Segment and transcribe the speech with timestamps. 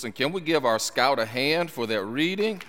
[0.00, 2.62] Listen, can we give our scout a hand for that reading?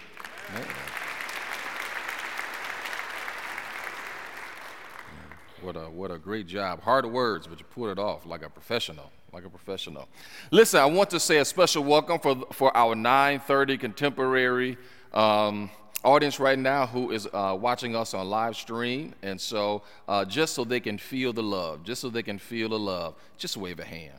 [5.61, 6.81] What a, what a great job.
[6.81, 10.09] Hard words, but you put it off like a professional, like a professional.
[10.51, 14.77] Listen, I want to say a special welcome for, for our 930 contemporary
[15.13, 15.69] um,
[16.03, 19.15] audience right now who is uh, watching us on live stream.
[19.21, 22.67] And so, uh, just so they can feel the love, just so they can feel
[22.67, 24.17] the love, just wave a hand.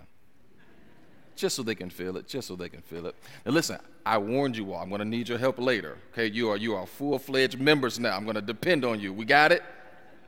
[1.35, 3.15] Just so they can feel it, just so they can feel it.
[3.45, 5.97] Now, listen, I warned you all, I'm to need your help later.
[6.13, 8.17] Okay, you are, you are full fledged members now.
[8.17, 9.13] I'm to depend on you.
[9.13, 9.63] We got it?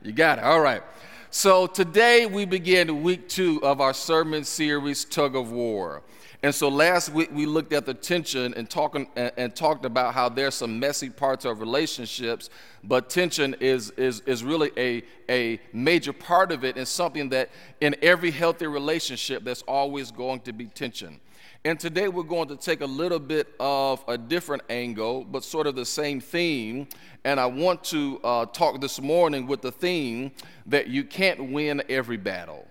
[0.01, 0.43] You got it.
[0.43, 0.81] All right.
[1.29, 6.01] So, today we begin week two of our sermon series, Tug of War.
[6.43, 10.29] And so last week we looked at the tension and, talking, and, talked about how
[10.29, 12.49] there's some messy parts of relationships,
[12.83, 17.49] but tension is, is, is really a, a major part of it and something that
[17.81, 21.19] in every healthy relationship there's always going to be tension.
[21.63, 25.65] And today we're going to take a little bit of a different angle, but sort
[25.65, 26.87] of the same theme.
[27.23, 30.31] And I want to uh, talk this morning with the theme
[30.67, 32.67] that you can't win every battle.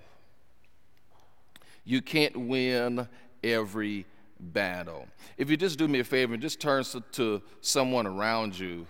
[1.84, 3.08] You can't win
[3.45, 4.06] every
[4.41, 5.06] battle.
[5.39, 8.87] If you just do me a favor and just turn to someone around you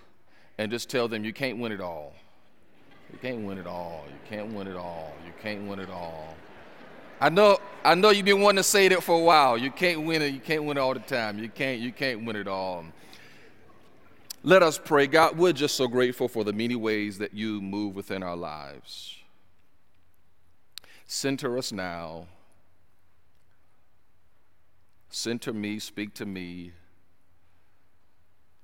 [0.57, 2.13] and just tell them you can't win it all.
[3.11, 4.05] You can't win it all.
[4.07, 5.13] You can't win it all.
[5.25, 6.35] You can't win it all.
[7.21, 9.57] I know, I know you've been wanting to say that for a while.
[9.57, 10.33] You can't win it.
[10.33, 11.39] You can't win it all the time.
[11.39, 12.85] You can't, you can't win it all.
[14.43, 15.07] Let us pray.
[15.07, 19.17] God, we're just so grateful for the many ways that you move within our lives.
[21.07, 22.27] Center us now
[25.15, 26.73] Center me, speak to me,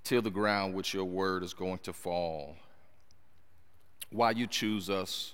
[0.03, 2.57] till the ground which your word is going to fall.
[4.09, 5.33] Why you choose us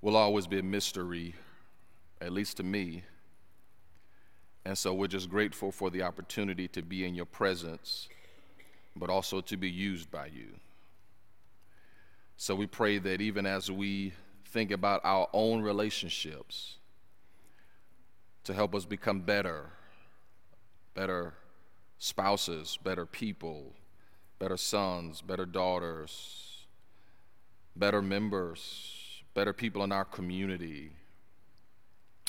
[0.00, 1.36] will always be a mystery,
[2.20, 3.04] at least to me.
[4.64, 8.08] And so we're just grateful for the opportunity to be in your presence,
[8.96, 10.48] but also to be used by you.
[12.36, 14.14] So we pray that even as we
[14.46, 16.78] think about our own relationships,
[18.44, 19.70] to help us become better,
[20.94, 21.34] better
[21.98, 23.72] spouses, better people,
[24.38, 26.66] better sons, better daughters,
[27.76, 30.90] better members, better people in our community.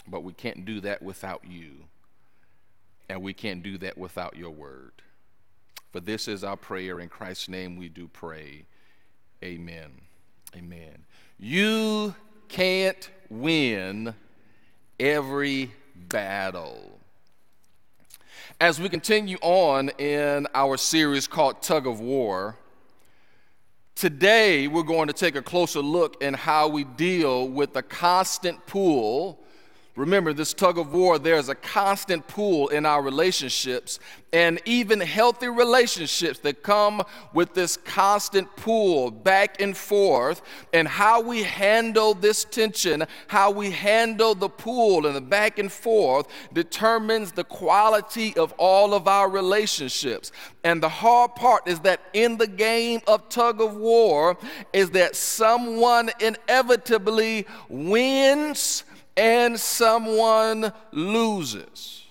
[0.07, 1.85] But we can't do that without you,
[3.09, 4.91] and we can't do that without your word.
[5.91, 6.99] For this is our prayer.
[6.99, 8.65] In Christ's name we do pray.
[9.43, 9.91] Amen.
[10.55, 11.05] Amen.
[11.37, 12.15] You
[12.47, 14.13] can't win
[14.99, 16.99] every battle.
[18.59, 22.55] As we continue on in our series called Tug of War,
[23.95, 28.65] today we're going to take a closer look in how we deal with the constant
[28.65, 29.43] pull
[29.95, 33.99] Remember, this tug of war, there's a constant pull in our relationships,
[34.31, 40.41] and even healthy relationships that come with this constant pull back and forth.
[40.73, 45.71] And how we handle this tension, how we handle the pull and the back and
[45.71, 50.31] forth, determines the quality of all of our relationships.
[50.63, 54.37] And the hard part is that in the game of tug of war,
[54.73, 62.03] is that someone inevitably wins and someone loses.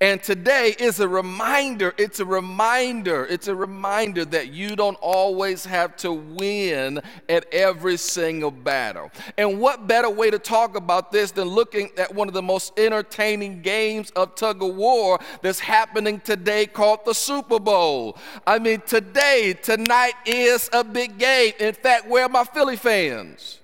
[0.00, 5.64] And today is a reminder, it's a reminder, it's a reminder that you don't always
[5.64, 9.10] have to win at every single battle.
[9.38, 12.78] And what better way to talk about this than looking at one of the most
[12.78, 18.18] entertaining games of tug of war that's happening today called the Super Bowl?
[18.46, 21.52] I mean, today, tonight is a big game.
[21.60, 23.60] In fact, where are my Philly fans?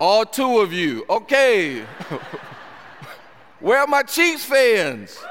[0.00, 1.04] All two of you.
[1.10, 1.80] Okay.
[3.60, 5.22] Where are my Chiefs fans?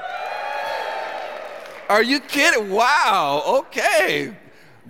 [1.88, 2.70] Are you kidding?
[2.70, 3.42] Wow.
[3.46, 4.32] Okay.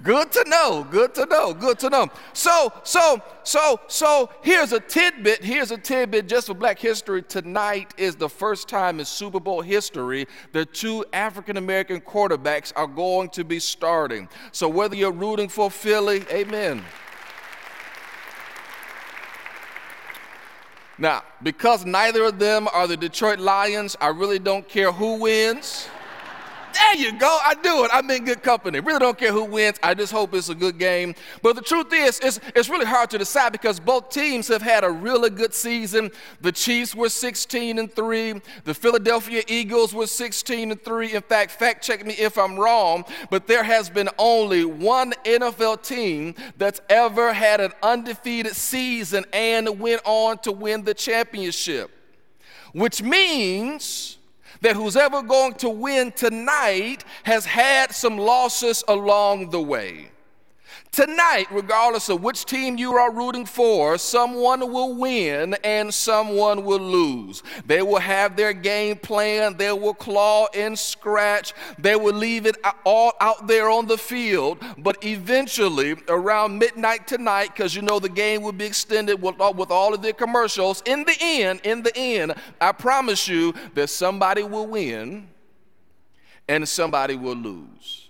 [0.03, 0.87] Good to know.
[0.91, 1.55] Good to know.
[1.55, 2.09] Good to know.
[2.35, 5.43] So, so, so, so here's a tidbit.
[5.43, 7.23] Here's a tidbit just for black history.
[7.23, 12.87] Tonight is the first time in Super Bowl history that two African American quarterbacks are
[12.87, 14.29] going to be starting.
[14.53, 16.83] So whether you're rooting for Philly, amen.
[21.01, 25.89] Now, because neither of them are the Detroit Lions, I really don't care who wins.
[26.73, 27.39] There you go.
[27.45, 27.91] I do it.
[27.93, 28.81] I'm in good company.
[28.81, 29.79] Really don't care who wins.
[29.83, 31.15] I just hope it's a good game.
[31.43, 34.85] But the truth is, it's, it's really hard to decide because both teams have had
[34.85, 36.11] a really good season.
[36.41, 38.41] The Chiefs were 16 and 3.
[38.65, 41.15] The Philadelphia Eagles were 16 and 3.
[41.15, 45.83] In fact, fact check me if I'm wrong, but there has been only one NFL
[45.83, 51.91] team that's ever had an undefeated season and went on to win the championship.
[52.73, 54.19] which means
[54.61, 60.11] that who's ever going to win tonight has had some losses along the way.
[60.93, 66.81] Tonight, regardless of which team you are rooting for, someone will win and someone will
[66.81, 67.45] lose.
[67.65, 72.57] They will have their game plan, they will claw and scratch, they will leave it
[72.85, 74.59] all out there on the field.
[74.79, 79.95] But eventually, around midnight tonight, because you know the game will be extended with all,
[79.95, 84.67] of the commercials, in the end, in the end, I promise you that somebody will
[84.67, 85.29] win
[86.49, 88.10] and somebody will lose.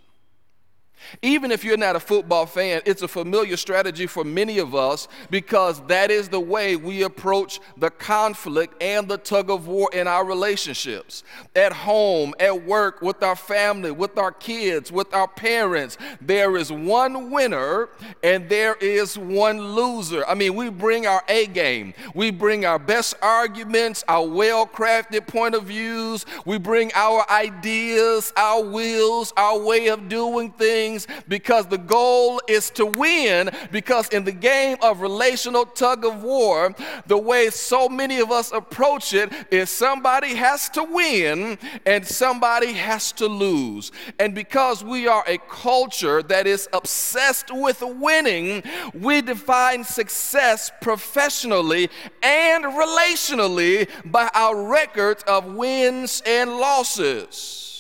[1.23, 5.09] Even if you're not a football fan, it's a familiar strategy for many of us
[5.31, 10.07] because that is the way we approach the conflict and the tug of war in
[10.07, 11.23] our relationships.
[11.55, 16.73] At home, at work, with our family, with our kids, with our parents, there is
[16.73, 17.89] one winner
[18.23, 20.25] and there is one loser.
[20.27, 25.27] I mean, we bring our A game, we bring our best arguments, our well crafted
[25.27, 31.25] point of views, we bring our ideas, our wills, our way of doing things things
[31.29, 33.51] because the goal is to win.
[33.71, 36.75] Because in the game of relational tug of war,
[37.07, 42.73] the way so many of us approach it is somebody has to win and somebody
[42.73, 43.93] has to lose.
[44.19, 48.63] And because we are a culture that is obsessed with winning,
[48.95, 51.91] we define success professionally
[52.23, 57.71] and relationally by our record of wins and losses.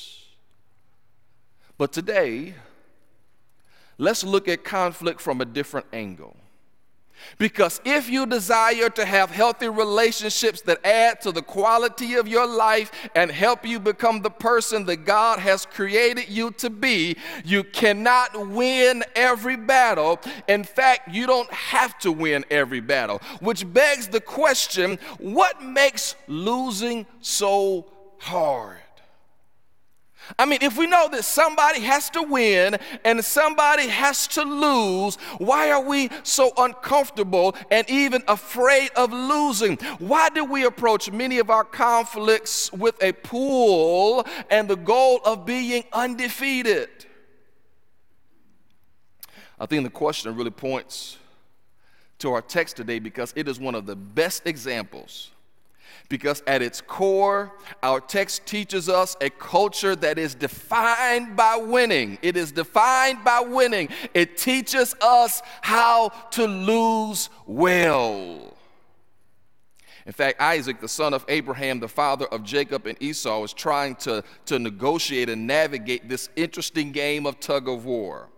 [1.79, 2.55] But today,
[4.01, 6.35] let's look at conflict from a different angle.
[7.39, 12.47] Because if you desire to have healthy relationships that add to the quality of your
[12.47, 17.63] life and help you become the person that God has created you to be, you
[17.63, 20.19] cannot win every battle.
[20.49, 26.17] In fact, you don't have to win every battle, which begs the question what makes
[26.27, 27.87] losing so
[28.19, 28.80] hard?
[30.39, 35.17] I mean, if we know that somebody has to win and somebody has to lose,
[35.39, 39.77] why are we so uncomfortable and even afraid of losing?
[39.99, 45.45] Why do we approach many of our conflicts with a pull and the goal of
[45.45, 46.89] being undefeated?
[49.59, 51.19] I think the question really points
[52.21, 55.31] to our text today because it is one of the best examples
[56.11, 57.53] because at its core,
[57.83, 62.19] our text teaches us a culture that is defined by winning.
[62.21, 63.89] It is defined by winning.
[64.13, 68.57] It teaches us how to lose well.
[70.05, 73.95] In fact, Isaac, the son of Abraham, the father of Jacob and Esau, is trying
[73.97, 78.29] to, to negotiate and navigate this interesting game of tug of war.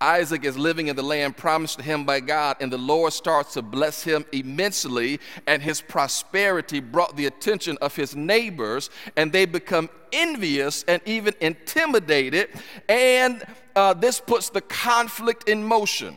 [0.00, 3.54] Isaac is living in the land promised to him by God, and the Lord starts
[3.54, 9.44] to bless him immensely, and his prosperity brought the attention of his neighbors, and they
[9.44, 12.48] become envious and even intimidated,
[12.88, 13.44] and
[13.76, 16.16] uh, this puts the conflict in motion.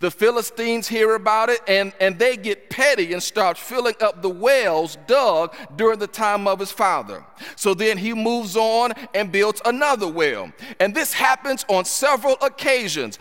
[0.00, 4.28] The Philistines hear about it and, and they get petty and start filling up the
[4.28, 7.24] wells dug during the time of his father.
[7.56, 10.52] So then he moves on and builds another well.
[10.80, 13.18] And this happens on several occasions.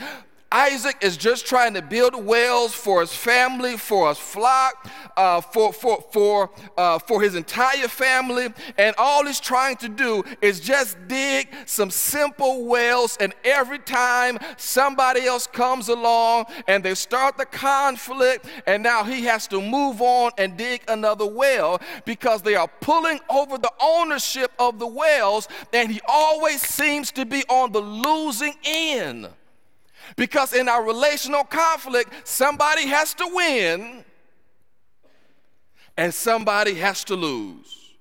[0.54, 5.74] Isaac is just trying to build wells for his family, for his flock, uh, for,
[5.74, 8.50] for, for, uh, for his entire family.
[8.78, 13.18] And all he's trying to do is just dig some simple wells.
[13.20, 19.24] And every time somebody else comes along and they start the conflict, and now he
[19.24, 24.52] has to move on and dig another well because they are pulling over the ownership
[24.60, 29.30] of the wells, and he always seems to be on the losing end.
[30.16, 34.04] Because in our relational conflict, somebody has to win
[35.98, 37.96] and somebody has to lose.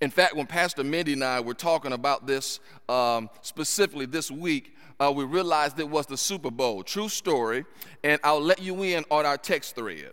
[0.00, 4.74] In fact, when Pastor Mindy and I were talking about this um, specifically this week,
[4.98, 6.82] uh, we realized it was the Super Bowl.
[6.82, 7.64] True story.
[8.02, 10.12] And I'll let you in on our text thread.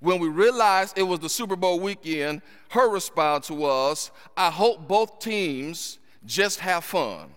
[0.00, 5.18] When we realized it was the Super Bowl weekend, her response was, I hope both
[5.18, 7.34] teams just have fun.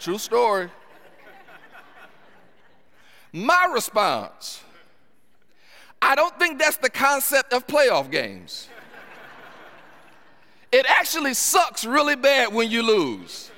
[0.00, 0.70] True story.
[3.32, 4.64] My response
[6.02, 8.68] I don't think that's the concept of playoff games.
[10.72, 13.50] It actually sucks really bad when you lose.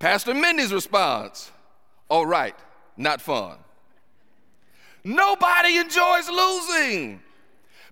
[0.00, 1.52] Pastor Mindy's response
[2.08, 2.56] All right,
[2.96, 3.58] not fun.
[5.04, 7.20] Nobody enjoys losing.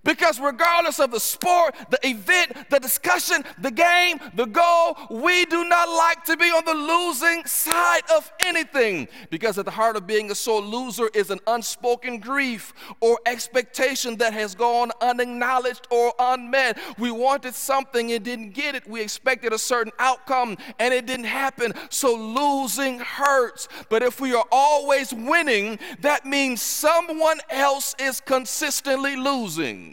[0.03, 5.67] Because regardless of the sport, the event, the discussion, the game, the goal, we do
[5.67, 9.07] not like to be on the losing side of anything.
[9.29, 14.17] Because at the heart of being a sore loser is an unspoken grief or expectation
[14.17, 16.77] that has gone unacknowledged or unmet.
[16.97, 18.87] We wanted something and didn't get it.
[18.87, 21.73] We expected a certain outcome and it didn't happen.
[21.89, 23.67] So losing hurts.
[23.89, 29.88] But if we are always winning, that means someone else is consistently losing.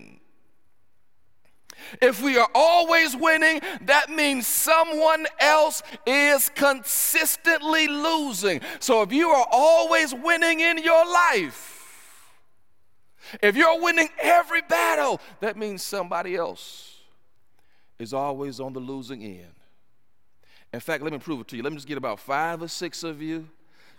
[2.00, 8.60] If we are always winning, that means someone else is consistently losing.
[8.80, 12.32] So if you are always winning in your life,
[13.42, 16.94] if you're winning every battle, that means somebody else
[17.98, 19.52] is always on the losing end.
[20.72, 21.62] In fact, let me prove it to you.
[21.62, 23.48] Let me just get about five or six of you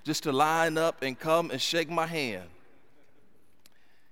[0.04, 2.48] just to line up and come and shake my hand.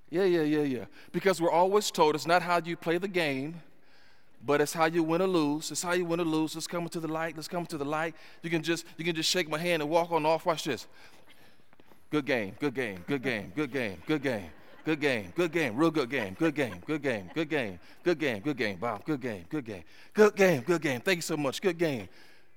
[0.09, 0.85] Yeah, yeah, yeah, yeah.
[1.11, 3.61] Because we're always told it's not how you play the game,
[4.45, 5.71] but it's how you win or lose.
[5.71, 6.55] It's how you win or lose.
[6.55, 7.35] Let's come to the light.
[7.35, 8.15] Let's come to the light.
[8.43, 10.45] You can just you can just shake my hand and walk on off.
[10.45, 10.87] Watch this.
[12.11, 14.49] Good game, good game, good game, good game, good game.
[14.85, 18.39] Good game, good game, real good game, good game, good game, good game, good game,
[18.39, 19.83] good game, Bob, good game, good game,
[20.13, 21.01] good game, good game.
[21.01, 21.59] Thank you so much.
[21.59, 22.07] Good game,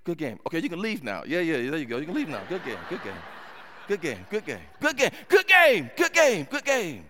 [0.05, 0.38] good game.
[0.47, 1.25] Okay, you can leave now.
[1.26, 1.97] Yeah, yeah, there you go.
[1.97, 2.43] You can leave now.
[2.47, 3.14] Good game, good game,
[3.88, 7.05] good game, good game, good game, good game, good game, good game.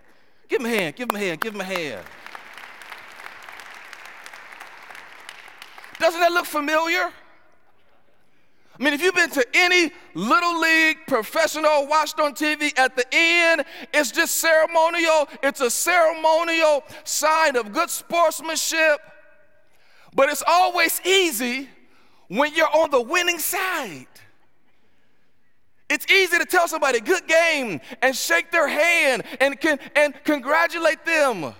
[0.49, 2.05] Give him a hand, give him a hand, give him a hand.
[5.99, 7.11] Doesn't that look familiar?
[8.79, 13.05] I mean, if you've been to any little league professional watched on TV, at the
[13.11, 15.29] end, it's just ceremonial.
[15.43, 19.01] It's a ceremonial sign of good sportsmanship.
[20.15, 21.69] But it's always easy
[22.29, 24.07] when you're on the winning side.
[25.89, 29.57] It's easy to tell somebody good game and shake their hand and,
[29.97, 31.55] and congratulate them.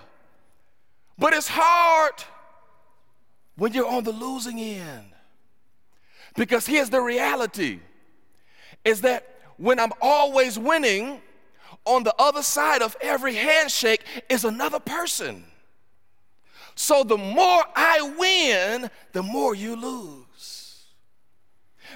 [1.17, 2.13] But it's hard
[3.55, 5.05] when you're on the losing end.
[6.35, 7.79] Because here's the reality
[8.85, 11.21] is that when I'm always winning,
[11.85, 15.43] on the other side of every handshake is another person.
[16.75, 20.18] So the more I win, the more you lose.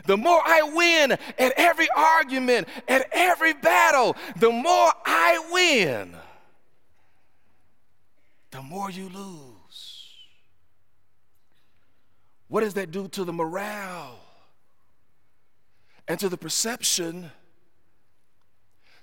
[0.06, 6.16] The more I win at every argument, at every battle, the more I win,
[8.52, 10.16] the more you lose.
[12.48, 14.20] What does that do to the morale
[16.08, 17.32] and to the perception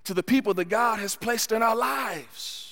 [0.04, 2.69] to the people that God has placed in our lives?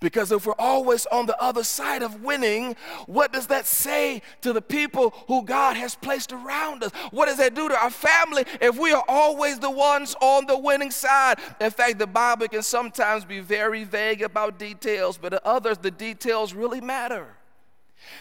[0.00, 2.76] Because if we're always on the other side of winning,
[3.06, 6.90] what does that say to the people who God has placed around us?
[7.10, 10.58] What does that do to our family if we are always the ones on the
[10.58, 11.38] winning side?
[11.60, 15.90] In fact, the Bible can sometimes be very vague about details, but to others, the
[15.90, 17.35] details really matter.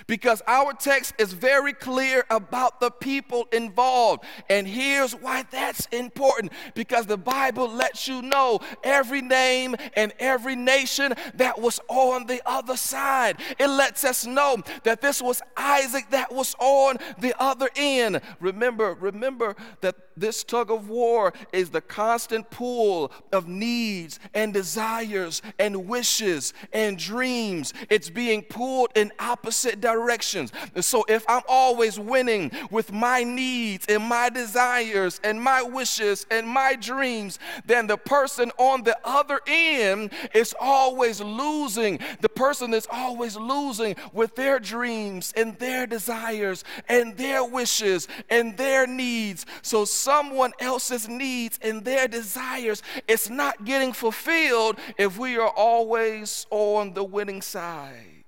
[0.07, 4.23] Because our text is very clear about the people involved.
[4.49, 10.55] And here's why that's important because the Bible lets you know every name and every
[10.55, 13.37] nation that was on the other side.
[13.59, 18.21] It lets us know that this was Isaac that was on the other end.
[18.39, 25.41] Remember, remember that this tug of war is the constant pull of needs and desires
[25.59, 27.73] and wishes and dreams.
[27.89, 30.51] It's being pulled in opposite directions.
[30.73, 36.25] And so if I'm always winning with my needs and my desires and my wishes
[36.31, 41.99] and my dreams, then the person on the other end is always losing.
[42.21, 48.55] The person is always losing with their dreams and their desires and their wishes and
[48.57, 49.45] their needs.
[49.61, 52.83] So someone else's needs and their desires.
[53.07, 58.23] It's not getting fulfilled if we are always on the winning side.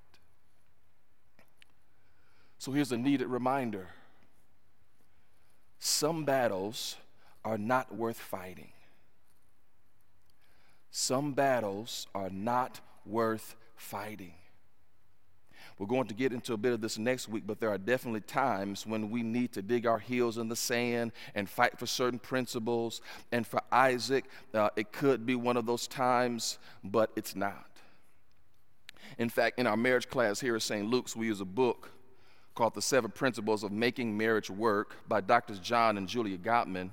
[2.57, 3.87] So here's a needed reminder
[5.79, 6.97] some battles
[7.45, 8.71] are not worth fighting.
[10.89, 14.33] Some battles are not worth fighting.
[15.79, 18.21] We're going to get into a bit of this next week, but there are definitely
[18.21, 22.17] times when we need to dig our heels in the sand and fight for certain
[22.17, 23.01] principles.
[23.31, 27.65] And for Isaac, uh, it could be one of those times, but it's not.
[29.19, 30.85] In fact, in our marriage class here at St.
[30.87, 31.91] Luke's, we use a book
[32.55, 35.59] called The Seven Principles of Making Marriage Work by Drs.
[35.59, 36.89] John and Julia Gottman.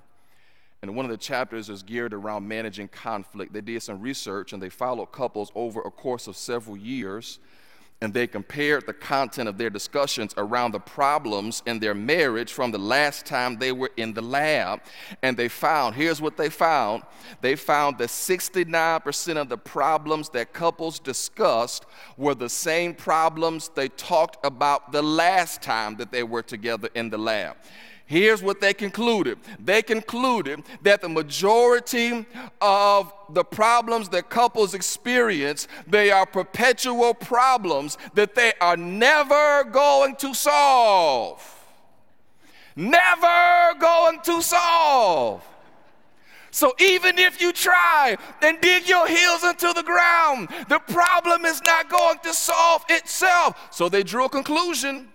[0.83, 3.55] And one of the chapters is geared around managing conflict.
[3.55, 7.39] They did some research and they followed couples over a course of several years
[8.05, 12.71] and they compared the content of their discussions around the problems in their marriage from
[12.71, 14.81] the last time they were in the lab.
[15.23, 17.03] And they found here's what they found
[17.41, 23.89] they found that 69% of the problems that couples discussed were the same problems they
[23.89, 27.57] talked about the last time that they were together in the lab.
[28.07, 29.39] Here's what they concluded.
[29.59, 32.27] They concluded that the majority
[32.61, 40.17] of the problems that couples experience they are perpetual problems that they are never going
[40.17, 41.51] to solve.
[42.77, 45.43] Never going to solve.
[46.51, 51.61] So even if you try and dig your heels into the ground, the problem is
[51.63, 53.69] not going to solve itself.
[53.71, 55.09] So they drew a conclusion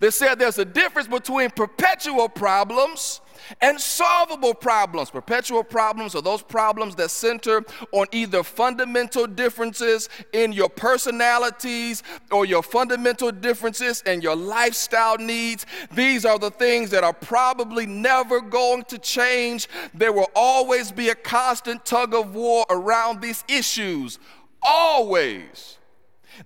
[0.00, 3.20] they said there's a difference between perpetual problems
[3.60, 5.10] and solvable problems.
[5.10, 12.44] Perpetual problems are those problems that center on either fundamental differences in your personalities or
[12.44, 15.66] your fundamental differences in your lifestyle needs.
[15.92, 19.68] These are the things that are probably never going to change.
[19.94, 24.18] There will always be a constant tug of war around these issues.
[24.62, 25.78] Always.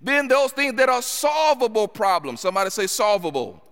[0.01, 2.41] Then those things that are solvable problems.
[2.41, 3.63] Somebody say solvable.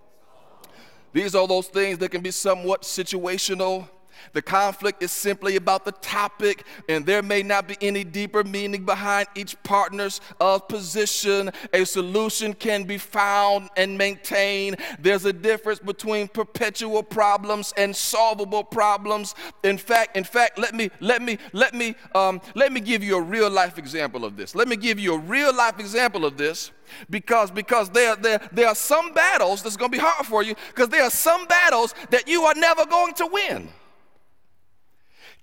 [1.12, 3.88] These are those things that can be somewhat situational.
[4.36, 8.84] The conflict is simply about the topic, and there may not be any deeper meaning
[8.84, 11.50] behind each partner's uh, position.
[11.72, 14.76] A solution can be found and maintained.
[14.98, 19.34] There's a difference between perpetual problems and solvable problems.
[19.64, 23.16] In fact, in fact, let me let me let me um, let me give you
[23.16, 24.54] a real life example of this.
[24.54, 26.72] Let me give you a real life example of this
[27.08, 30.54] because because there, there, there are some battles that's going to be hard for you
[30.68, 33.70] because there are some battles that you are never going to win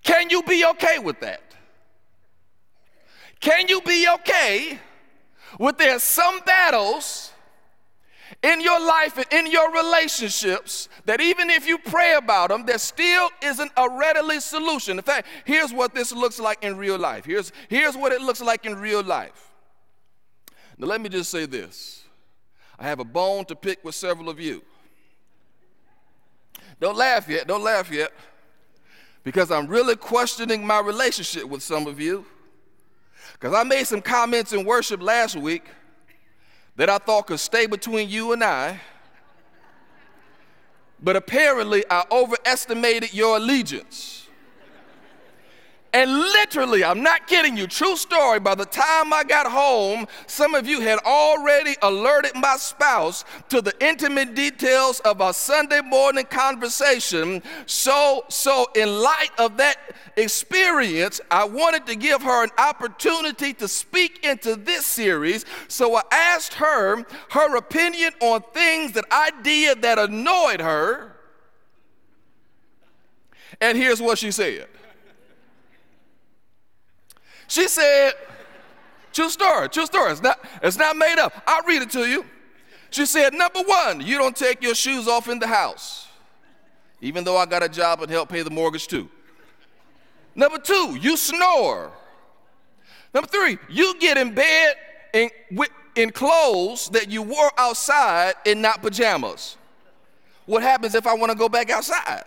[0.04, 1.42] can you be okay with that
[3.40, 4.80] can you be okay
[5.60, 7.34] with there some battles
[8.42, 12.78] in your life and in your relationships that even if you pray about them, there
[12.78, 14.98] still isn't a readily solution.
[14.98, 17.26] In fact, here's what this looks like in real life.
[17.26, 19.52] Here's, here's what it looks like in real life.
[20.78, 22.04] Now, let me just say this
[22.80, 24.64] I have a bone to pick with several of you.
[26.80, 28.12] Don't laugh yet, don't laugh yet,
[29.24, 32.26] because I'm really questioning my relationship with some of you.
[33.34, 35.66] Because I made some comments in worship last week
[36.76, 38.80] that I thought could stay between you and I.
[41.02, 44.23] But apparently, I overestimated your allegiance.
[45.94, 50.56] And literally, I'm not kidding you, true story, by the time I got home, some
[50.56, 56.26] of you had already alerted my spouse to the intimate details of our Sunday morning
[56.26, 57.44] conversation.
[57.68, 59.78] So, so in light of that
[60.18, 65.46] experience, I wanted to give her an opportunity to speak into this series.
[65.68, 71.18] So I asked her her opinion on things that I did that annoyed her.
[73.62, 74.68] And here's what she said.
[77.48, 78.14] She said,
[79.12, 80.12] true story, true story.
[80.12, 81.34] It's not, it's not made up.
[81.46, 82.26] I'll read it to you.
[82.90, 86.08] She said, number one, you don't take your shoes off in the house,
[87.02, 89.10] even though I got a job and help pay the mortgage too.
[90.36, 91.92] Number two, you snore.
[93.14, 94.76] Number three, you get in bed
[95.14, 95.30] in,
[95.96, 99.58] in clothes that you wore outside and not pajamas.
[100.46, 102.24] What happens if I want to go back outside?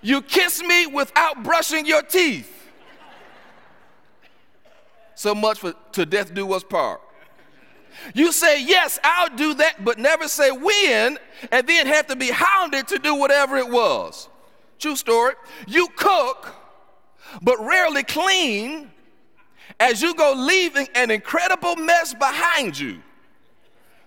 [0.00, 2.54] You kiss me without brushing your teeth.
[5.14, 7.00] So much for to death do us part.
[8.14, 11.18] You say, Yes, I'll do that, but never say when,
[11.50, 14.28] and then have to be hounded to do whatever it was.
[14.78, 15.34] True story.
[15.66, 16.54] You cook,
[17.42, 18.92] but rarely clean
[19.80, 23.02] as you go leaving an incredible mess behind you,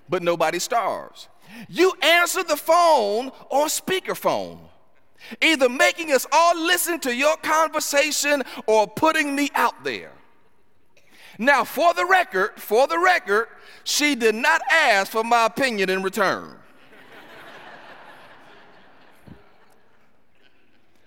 [0.08, 1.27] but nobody starves.
[1.67, 4.60] You answer the phone on speakerphone
[5.41, 10.12] either making us all listen to your conversation or putting me out there.
[11.38, 13.47] Now, for the record, for the record,
[13.84, 16.55] she did not ask for my opinion in return.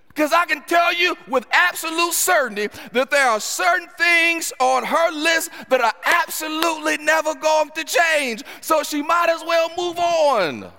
[0.08, 5.10] Because I can tell you with absolute certainty that there are certain things on her
[5.10, 8.44] list that are absolutely never going to change.
[8.60, 10.72] So she might as well move on.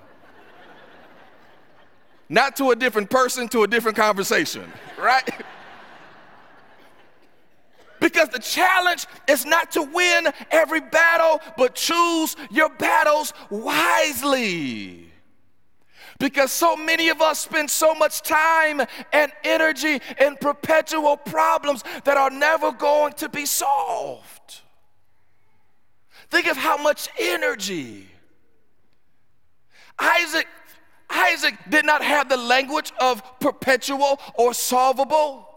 [2.28, 5.28] Not to a different person, to a different conversation, right?
[8.00, 15.12] Because the challenge is not to win every battle, but choose your battles wisely.
[16.18, 18.80] Because so many of us spend so much time
[19.12, 24.60] and energy in perpetual problems that are never going to be solved.
[26.30, 28.08] Think of how much energy.
[29.98, 30.46] Isaac,
[31.10, 35.48] Isaac did not have the language of perpetual or solvable.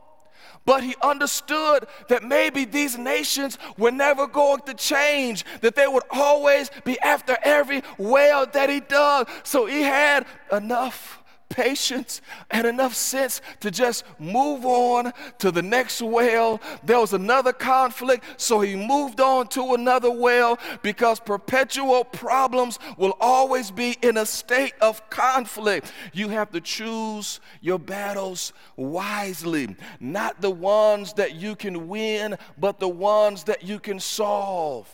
[0.65, 6.03] But he understood that maybe these nations were never going to change, that they would
[6.11, 9.29] always be after every well that he dug.
[9.43, 11.18] So he had enough
[11.49, 16.61] patience and enough sense to just move on to the next well.
[16.83, 23.17] There was another conflict, so he moved on to another well because perpetual problems will
[23.19, 25.91] always be in a state of conflict.
[26.13, 32.79] You have to choose your battles wisely, not the ones that you can win, but
[32.79, 34.87] the ones that you can solve.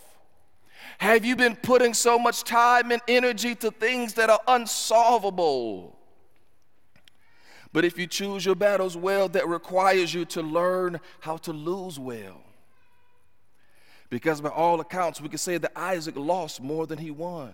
[0.99, 5.94] Have you been putting so much time and energy to things that are unsolvable?
[7.75, 11.99] But if you choose your battles well, that requires you to learn how to lose
[11.99, 12.41] well.
[14.09, 17.53] Because by all accounts, we can say that Isaac lost more than he won.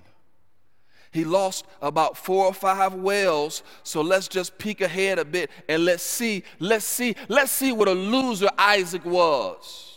[1.11, 3.63] He lost about four or five wells.
[3.81, 7.87] So let's just peek ahead a bit and let's see, let's see, let's see what
[7.87, 9.90] a loser Isaac was.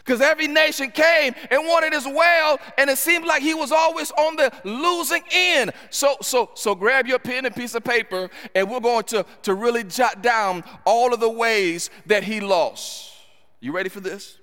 [0.00, 4.10] Because every nation came and wanted his well, and it seemed like he was always
[4.12, 5.72] on the losing end.
[5.90, 9.54] So, so, so grab your pen and piece of paper, and we're going to, to
[9.54, 13.12] really jot down all of the ways that he lost.
[13.60, 14.38] You ready for this?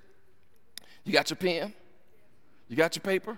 [1.02, 1.74] You got your pen?
[2.68, 3.36] You got your paper?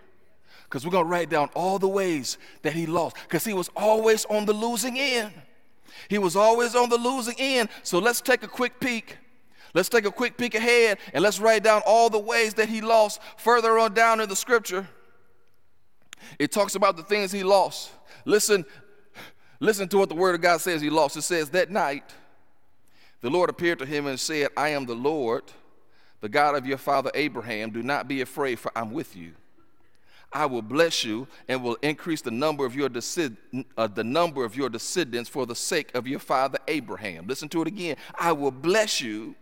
[0.64, 3.16] Because we're going to write down all the ways that he lost.
[3.22, 5.32] Because he was always on the losing end.
[6.08, 7.70] He was always on the losing end.
[7.82, 9.16] So let's take a quick peek
[9.74, 12.80] Let's take a quick peek ahead and let's write down all the ways that he
[12.80, 14.88] lost further on down in the scripture.
[16.38, 17.90] It talks about the things he lost.
[18.24, 18.64] Listen,
[19.60, 21.16] listen to what the word of God says he lost.
[21.16, 22.04] It says, That night
[23.20, 25.44] the Lord appeared to him and said, I am the Lord,
[26.20, 27.70] the God of your father Abraham.
[27.70, 29.32] Do not be afraid, for I'm with you.
[30.32, 32.88] I will bless you and will increase the number of your
[33.76, 37.26] uh, the number of your descendants for the sake of your father Abraham.
[37.26, 37.96] Listen to it again.
[38.14, 39.34] I will bless you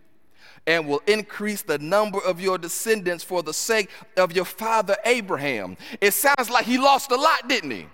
[0.69, 5.75] and will increase the number of your descendants for the sake of your father Abraham.
[5.99, 7.87] It sounds like he lost a lot, didn't he?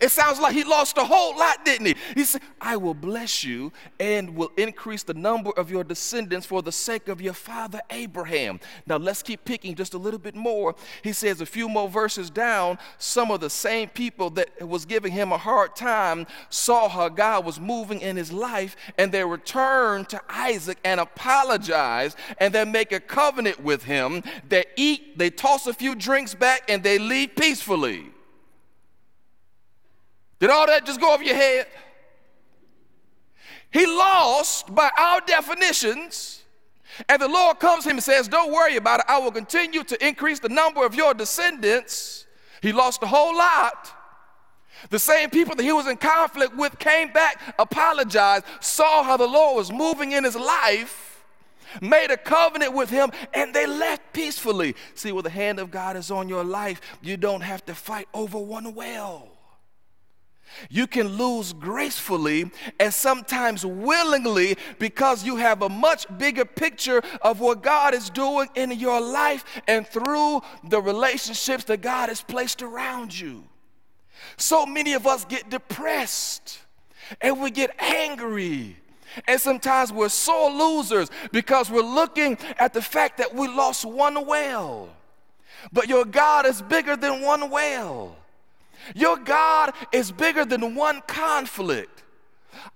[0.00, 1.94] It sounds like he lost a whole lot, didn't he?
[2.14, 6.62] He said, I will bless you and will increase the number of your descendants for
[6.62, 8.60] the sake of your father Abraham.
[8.86, 10.74] Now let's keep picking just a little bit more.
[11.02, 15.12] He says a few more verses down, some of the same people that was giving
[15.12, 20.08] him a hard time saw how God was moving in his life and they returned
[20.10, 24.22] to Isaac and apologize and they make a covenant with him.
[24.48, 28.09] They eat, they toss a few drinks back, and they leave peacefully.
[30.40, 31.66] Did all that just go over your head?
[33.70, 36.42] He lost by our definitions.
[37.08, 39.06] And the Lord comes to him and says, Don't worry about it.
[39.08, 42.26] I will continue to increase the number of your descendants.
[42.62, 43.94] He lost a whole lot.
[44.88, 49.26] The same people that he was in conflict with came back, apologized, saw how the
[49.26, 51.22] Lord was moving in his life,
[51.82, 54.74] made a covenant with him, and they left peacefully.
[54.94, 58.08] See, when the hand of God is on your life, you don't have to fight
[58.14, 59.28] over one well.
[60.68, 67.40] You can lose gracefully and sometimes willingly because you have a much bigger picture of
[67.40, 72.62] what God is doing in your life and through the relationships that God has placed
[72.62, 73.44] around you.
[74.36, 76.58] So many of us get depressed
[77.20, 78.76] and we get angry.
[79.26, 84.26] And sometimes we're sore losers because we're looking at the fact that we lost one
[84.26, 84.88] whale.
[85.72, 88.16] But your God is bigger than one well.
[88.94, 92.04] Your God is bigger than one conflict.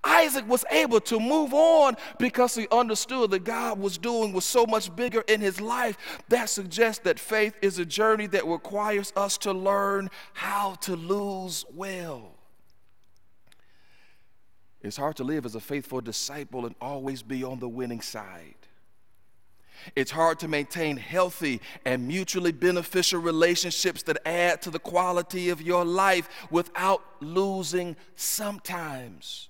[0.02, 4.66] Isaac was able to move on because he understood that God was doing was so
[4.66, 5.96] much bigger in his life.
[6.28, 11.64] That suggests that faith is a journey that requires us to learn how to lose
[11.74, 12.32] well.
[14.82, 18.54] It's hard to live as a faithful disciple and always be on the winning side.
[19.97, 25.62] It's hard to maintain healthy and mutually beneficial relationships that add to the quality of
[25.62, 29.49] your life without losing sometimes.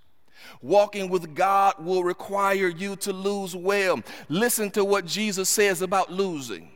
[0.61, 4.01] Walking with God will require you to lose well.
[4.29, 6.71] Listen to what Jesus says about losing.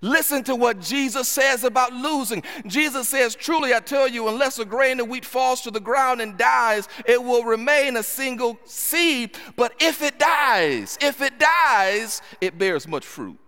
[0.00, 2.42] Listen to what Jesus says about losing.
[2.66, 6.20] Jesus says, Truly I tell you, unless a grain of wheat falls to the ground
[6.20, 9.36] and dies, it will remain a single seed.
[9.56, 13.38] But if it dies, if it dies, it bears much fruit.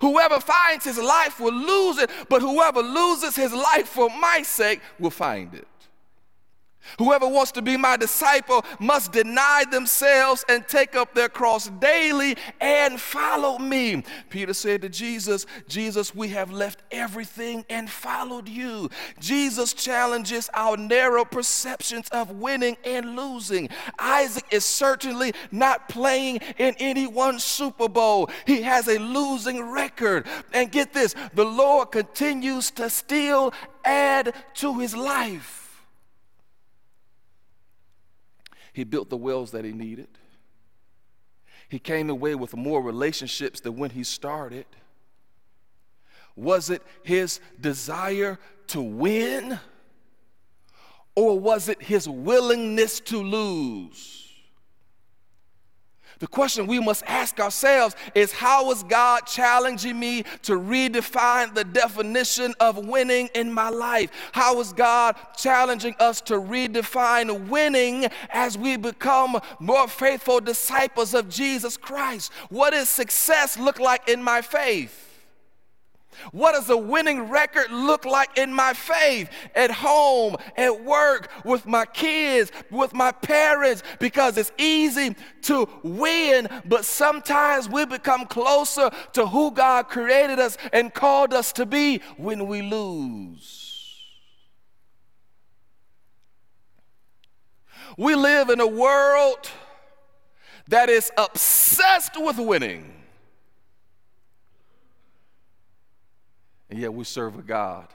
[0.00, 4.80] Whoever finds his life will lose it, but whoever loses his life for my sake
[4.98, 5.66] will find it.
[6.98, 12.36] Whoever wants to be my disciple must deny themselves and take up their cross daily
[12.60, 14.02] and follow me.
[14.30, 18.88] Peter said to Jesus, Jesus, we have left everything and followed you.
[19.20, 23.68] Jesus challenges our narrow perceptions of winning and losing.
[23.98, 30.26] Isaac is certainly not playing in any one Super Bowl, he has a losing record.
[30.52, 33.52] And get this the Lord continues to still
[33.84, 35.57] add to his life.
[38.78, 40.06] He built the wells that he needed.
[41.68, 44.66] He came away with more relationships than when he started.
[46.36, 48.38] Was it his desire
[48.68, 49.58] to win?
[51.16, 54.27] Or was it his willingness to lose?
[56.18, 61.64] The question we must ask ourselves is how is God challenging me to redefine the
[61.64, 64.10] definition of winning in my life?
[64.32, 71.28] How is God challenging us to redefine winning as we become more faithful disciples of
[71.28, 72.32] Jesus Christ?
[72.48, 75.07] What does success look like in my faith?
[76.32, 81.66] What does a winning record look like in my faith at home, at work, with
[81.66, 83.82] my kids, with my parents?
[83.98, 90.56] Because it's easy to win, but sometimes we become closer to who God created us
[90.72, 93.68] and called us to be when we lose.
[97.96, 99.50] We live in a world
[100.68, 102.97] that is obsessed with winning.
[106.70, 107.88] And yet we serve a God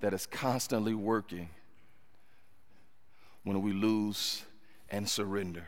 [0.00, 1.48] that is constantly working
[3.44, 4.44] when we lose
[4.90, 5.64] and surrender.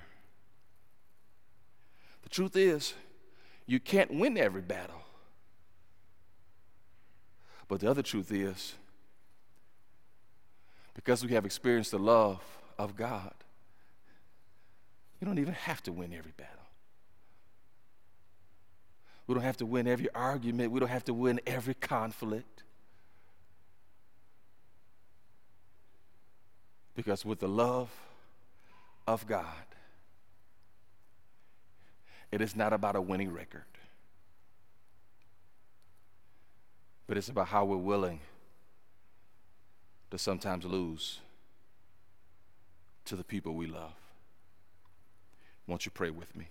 [2.23, 2.95] The truth is,
[3.67, 5.03] you can't win every battle.
[7.69, 8.75] But the other truth is,
[10.95, 12.43] because we have experienced the love
[12.79, 13.33] of God,
[15.21, 16.58] you don't even have to win every battle.
[19.29, 20.73] We don't have to win every argument.
[20.73, 22.63] We don't have to win every conflict.
[26.97, 27.91] Because with the love
[29.07, 29.45] of God,
[32.33, 33.63] it is not about a winning record,
[37.07, 38.21] but it's about how we're willing
[40.11, 41.21] to sometimes lose
[43.05, 43.93] to the people we love.
[45.67, 46.49] Won't you pray with me?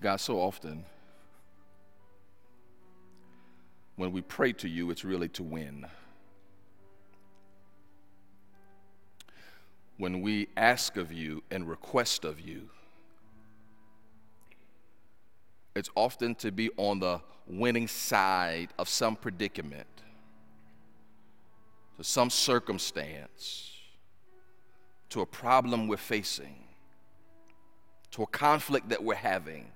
[0.00, 0.84] God, so often
[3.96, 5.84] when we pray to you, it's really to win.
[9.96, 12.70] When we ask of you and request of you,
[15.74, 19.88] it's often to be on the winning side of some predicament,
[21.96, 23.72] to some circumstance,
[25.08, 26.62] to a problem we're facing,
[28.12, 29.72] to a conflict that we're having.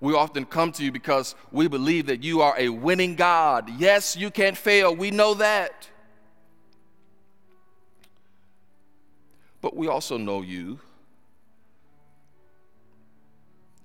[0.00, 3.70] We often come to you because we believe that you are a winning God.
[3.78, 4.94] Yes, you can't fail.
[4.94, 5.88] We know that.
[9.60, 10.78] But we also know you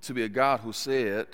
[0.02, 1.28] to be a God who said,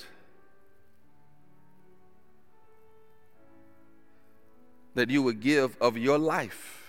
[4.95, 6.84] that you would give of your life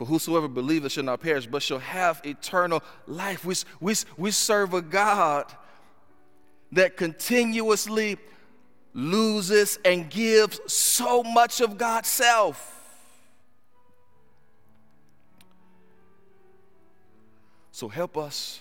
[0.00, 3.44] For whosoever believeth shall not perish, but shall have eternal life.
[3.44, 5.44] We, we, we serve a God
[6.72, 8.16] that continuously
[8.94, 12.98] loses and gives so much of God's self.
[17.70, 18.60] So help us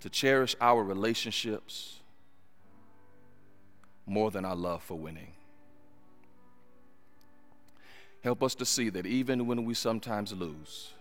[0.00, 2.00] to cherish our relationships
[4.04, 5.32] more than our love for winning.
[8.22, 10.92] Help us to see that even when we sometimes lose,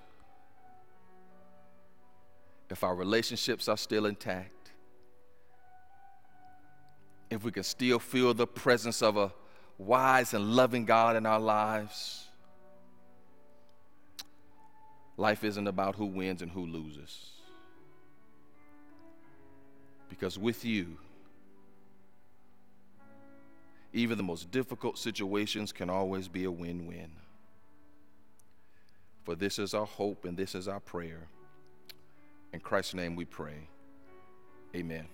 [2.70, 4.72] if our relationships are still intact,
[7.30, 9.34] if we can still feel the presence of a
[9.78, 12.26] wise and loving God in our lives,
[15.18, 17.32] life isn't about who wins and who loses.
[20.10, 20.98] Because with you,
[23.98, 27.12] even the most difficult situations can always be a win win.
[29.24, 31.28] For this is our hope and this is our prayer.
[32.54, 33.68] In Christ's name we pray.
[34.76, 35.08] Amen.